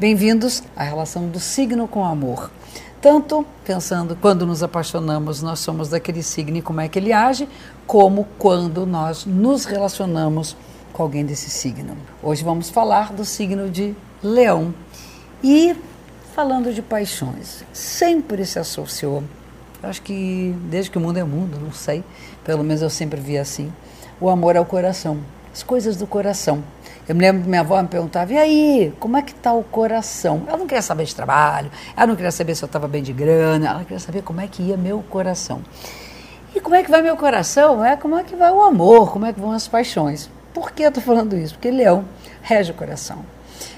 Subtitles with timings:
[0.00, 2.52] Bem-vindos à relação do signo com o amor.
[3.02, 7.48] Tanto pensando quando nos apaixonamos, nós somos daquele signo e como é que ele age,
[7.84, 10.56] como quando nós nos relacionamos
[10.92, 11.96] com alguém desse signo.
[12.22, 13.92] Hoje vamos falar do signo de
[14.22, 14.72] Leão.
[15.42, 15.74] E
[16.32, 19.24] falando de paixões, sempre se associou,
[19.82, 22.04] acho que desde que o mundo é mundo, não sei,
[22.44, 23.72] pelo menos eu sempre vi assim,
[24.20, 25.18] o amor ao coração,
[25.52, 26.62] as coisas do coração.
[27.08, 29.64] Eu me lembro que minha avó me perguntava, e aí, como é que está o
[29.64, 30.42] coração?
[30.46, 33.14] Ela não queria saber de trabalho, ela não queria saber se eu estava bem de
[33.14, 35.62] grana, ela queria saber como é que ia meu coração.
[36.54, 37.82] E como é que vai meu coração?
[37.82, 40.28] É como é que vai o amor, como é que vão as paixões.
[40.52, 41.54] Por que eu estou falando isso?
[41.54, 42.04] Porque leão
[42.42, 43.24] rege o coração.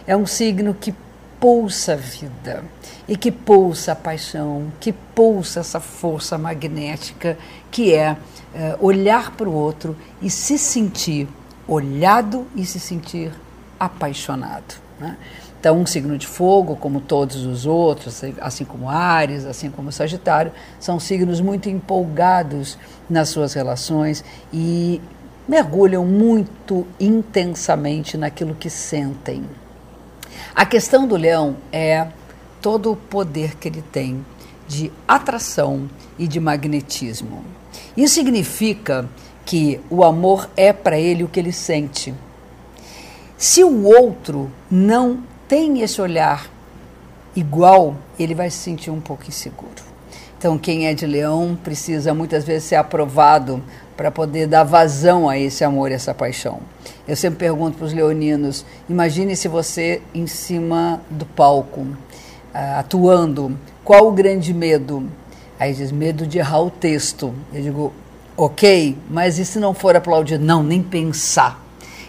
[0.09, 0.93] É um signo que
[1.39, 2.65] pulsa a vida
[3.07, 7.39] e que pulsa a paixão, que pulsa essa força magnética
[7.71, 8.17] que é,
[8.53, 11.29] é olhar para o outro e se sentir
[11.71, 13.33] olhado e se sentir
[13.79, 14.75] apaixonado.
[14.99, 15.17] Né?
[15.59, 20.53] Então, um signo de fogo, como todos os outros, assim como Ares, assim como Sagitário,
[20.81, 22.77] são signos muito empolgados
[23.09, 25.01] nas suas relações e
[25.47, 29.45] mergulham muito intensamente naquilo que sentem.
[30.55, 32.09] A questão do leão é
[32.61, 34.25] todo o poder que ele tem
[34.67, 37.45] de atração e de magnetismo.
[37.97, 39.09] Isso significa
[39.51, 42.15] que o amor é para ele o que ele sente.
[43.37, 46.49] Se o outro não tem esse olhar
[47.35, 49.83] igual, ele vai se sentir um pouco inseguro.
[50.39, 53.61] Então, quem é de leão precisa muitas vezes ser aprovado
[53.97, 56.61] para poder dar vazão a esse amor, essa paixão.
[57.09, 61.99] Eu sempre pergunto para os leoninos: imagine se você em cima do palco, uh,
[62.79, 65.11] atuando, qual o grande medo?
[65.59, 67.35] Aí diz: medo de errar o texto.
[67.53, 67.93] Eu digo:
[68.43, 70.43] ok, mas e se não for aplaudido?
[70.43, 71.63] Não, nem pensar.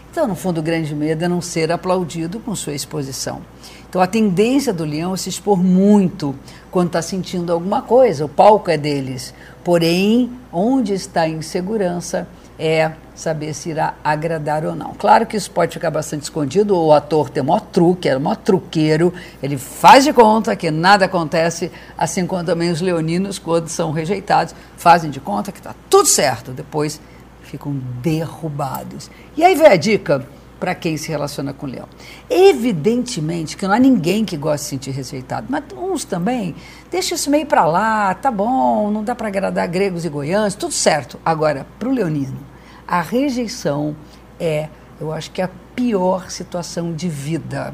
[0.09, 3.41] Então, no fundo, o grande medo é não ser aplaudido com sua exposição.
[3.89, 6.33] Então, a tendência do leão é se expor muito
[6.71, 9.33] quando está sentindo alguma coisa, o palco é deles.
[9.61, 12.25] Porém, onde está a insegurança
[12.63, 14.93] é saber se irá agradar ou não.
[14.93, 18.21] Claro que isso pode ficar bastante escondido, o ator tem o maior truque, é o
[18.21, 19.11] maior truqueiro,
[19.41, 24.53] ele faz de conta que nada acontece, assim como também os leoninos, quando são rejeitados,
[24.77, 27.01] fazem de conta que está tudo certo, depois
[27.41, 29.09] ficam derrubados.
[29.35, 30.23] E aí vem a dica
[30.59, 31.87] para quem se relaciona com leão.
[32.29, 36.53] Evidentemente que não há ninguém que goste de se sentir rejeitado, mas uns também,
[36.91, 40.71] deixa isso meio para lá, tá bom, não dá para agradar gregos e goianos, tudo
[40.71, 41.19] certo.
[41.25, 42.50] Agora, para o leonino,
[42.91, 43.95] a rejeição
[44.37, 44.67] é,
[44.99, 47.73] eu acho que a pior situação de vida.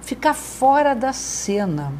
[0.00, 1.92] Ficar fora da cena.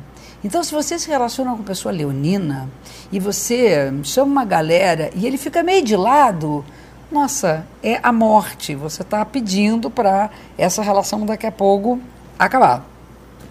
[0.44, 2.70] Então, se você se relaciona com pessoa leonina
[3.10, 6.64] e você chama uma galera e ele fica meio de lado,
[7.10, 8.76] nossa, é a morte.
[8.76, 11.98] Você está pedindo para essa relação daqui a pouco
[12.38, 12.86] acabar.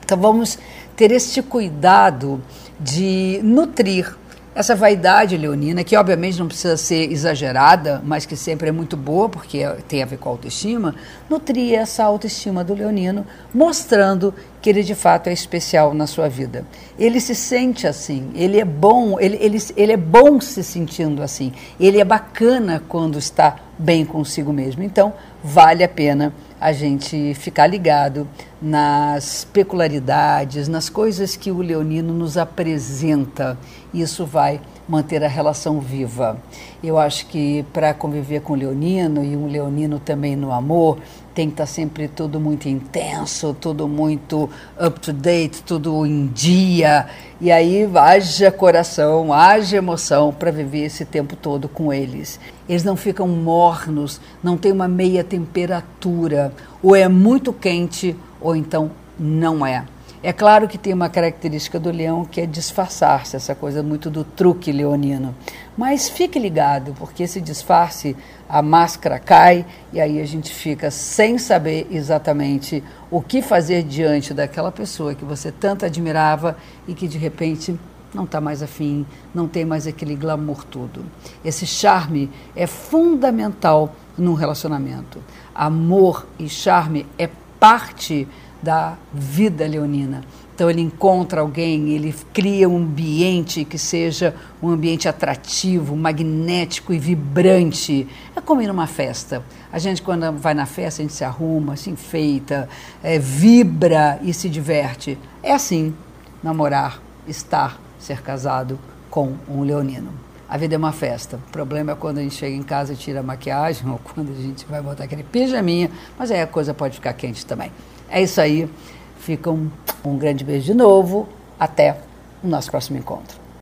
[0.06, 0.58] Então, vamos
[0.96, 2.42] ter este cuidado
[2.80, 4.16] de nutrir
[4.56, 9.28] essa vaidade leonina, que obviamente não precisa ser exagerada, mas que sempre é muito boa,
[9.28, 10.94] porque tem a ver com a autoestima,
[11.30, 16.66] nutria essa autoestima do leonino, mostrando que ele de fato é especial na sua vida.
[16.98, 21.52] Ele se sente assim, ele é bom, ele, ele, ele é bom se sentindo assim,
[21.80, 24.84] ele é bacana quando está bem consigo mesmo.
[24.84, 28.26] Então, vale a pena a gente ficar ligado
[28.62, 33.58] nas peculiaridades, nas coisas que o leonino nos apresenta.
[33.94, 36.38] Isso vai manter a relação viva.
[36.84, 41.00] Eu acho que para conviver com o leonino e um leonino também no amor,
[41.34, 44.50] tem que estar tá sempre tudo muito intenso, tudo muito
[44.80, 47.08] up to date, tudo em dia.
[47.42, 52.40] E aí haja coração, haja emoção para viver esse tempo todo com eles.
[52.68, 58.92] Eles não ficam mornos, não tem uma meia temperatura, ou é muito quente ou então
[59.18, 59.86] não é.
[60.26, 64.24] É claro que tem uma característica do leão que é disfarçar-se, essa coisa muito do
[64.24, 65.36] truque leonino.
[65.78, 68.16] Mas fique ligado, porque esse disfarce,
[68.48, 72.82] a máscara cai e aí a gente fica sem saber exatamente
[73.12, 76.56] o que fazer diante daquela pessoa que você tanto admirava
[76.88, 77.78] e que de repente
[78.14, 79.06] não está mais afim,
[79.36, 81.04] não tem mais aquele glamour todo.
[81.44, 85.22] Esse charme é fundamental num relacionamento.
[85.54, 88.26] Amor e charme é parte
[88.64, 90.24] da vida leonina.
[90.56, 97.00] Então ele encontra alguém, ele cria um ambiente que seja um ambiente atrativo, magnético e
[97.00, 98.08] vibrante.
[98.36, 99.44] É como ir numa festa.
[99.72, 102.70] A gente quando vai na festa a gente se arruma, se enfeita,
[103.04, 105.18] é, vibra e se diverte.
[105.42, 105.94] É assim
[106.42, 110.10] namorar, estar, ser casado com um leonino.
[110.54, 111.38] A vida é uma festa.
[111.38, 114.32] O problema é quando a gente chega em casa e tira a maquiagem ou quando
[114.32, 117.72] a gente vai botar aquele pijaminha, mas aí a coisa pode ficar quente também.
[118.08, 118.70] É isso aí.
[119.18, 119.68] Fica um
[120.06, 121.28] Um grande beijo de novo.
[121.60, 121.98] Até
[122.44, 123.43] o nosso próximo encontro.